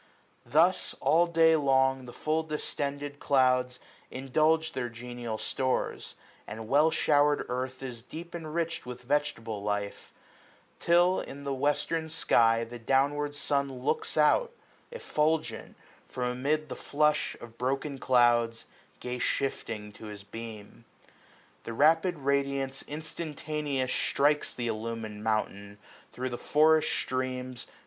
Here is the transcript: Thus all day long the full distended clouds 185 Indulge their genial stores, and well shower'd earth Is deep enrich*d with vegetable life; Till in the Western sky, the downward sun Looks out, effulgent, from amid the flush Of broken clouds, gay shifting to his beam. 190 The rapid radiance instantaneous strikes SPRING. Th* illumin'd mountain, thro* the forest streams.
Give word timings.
Thus 0.47 0.95
all 0.99 1.27
day 1.27 1.55
long 1.55 2.07
the 2.07 2.11
full 2.11 2.41
distended 2.41 3.19
clouds 3.19 3.77
185 4.09 4.25
Indulge 4.25 4.71
their 4.71 4.89
genial 4.89 5.37
stores, 5.37 6.15
and 6.47 6.67
well 6.67 6.89
shower'd 6.89 7.45
earth 7.49 7.83
Is 7.83 8.01
deep 8.01 8.33
enrich*d 8.33 8.89
with 8.89 9.03
vegetable 9.03 9.61
life; 9.61 10.11
Till 10.79 11.19
in 11.19 11.43
the 11.43 11.53
Western 11.53 12.09
sky, 12.09 12.63
the 12.63 12.79
downward 12.79 13.35
sun 13.35 13.71
Looks 13.83 14.17
out, 14.17 14.51
effulgent, 14.91 15.75
from 16.07 16.23
amid 16.31 16.69
the 16.69 16.75
flush 16.75 17.37
Of 17.39 17.59
broken 17.59 17.99
clouds, 17.99 18.65
gay 18.99 19.19
shifting 19.19 19.91
to 19.93 20.05
his 20.05 20.23
beam. 20.23 20.83
190 21.65 21.65
The 21.65 21.73
rapid 21.73 22.17
radiance 22.17 22.83
instantaneous 22.87 23.93
strikes 23.93 24.49
SPRING. 24.49 24.65
Th* 24.65 24.71
illumin'd 24.75 25.23
mountain, 25.23 25.77
thro* 26.11 26.27
the 26.27 26.39
forest 26.39 26.89
streams. 26.91 27.67